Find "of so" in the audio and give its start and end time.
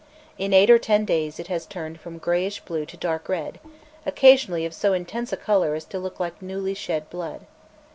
4.65-4.93